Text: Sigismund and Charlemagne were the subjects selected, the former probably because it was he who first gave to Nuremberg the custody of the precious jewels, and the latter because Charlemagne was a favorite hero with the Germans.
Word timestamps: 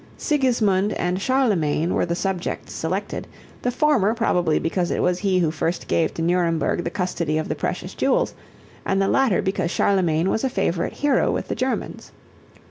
Sigismund 0.17 0.93
and 0.93 1.21
Charlemagne 1.21 1.93
were 1.93 2.07
the 2.07 2.15
subjects 2.15 2.73
selected, 2.73 3.27
the 3.61 3.69
former 3.69 4.15
probably 4.15 4.57
because 4.57 4.89
it 4.89 4.99
was 5.03 5.19
he 5.19 5.37
who 5.37 5.51
first 5.51 5.87
gave 5.87 6.11
to 6.15 6.23
Nuremberg 6.23 6.83
the 6.83 6.89
custody 6.89 7.37
of 7.37 7.47
the 7.49 7.53
precious 7.53 7.93
jewels, 7.93 8.33
and 8.83 8.99
the 8.99 9.07
latter 9.07 9.43
because 9.43 9.69
Charlemagne 9.69 10.31
was 10.31 10.43
a 10.43 10.49
favorite 10.49 10.93
hero 10.93 11.31
with 11.31 11.49
the 11.49 11.55
Germans. 11.55 12.11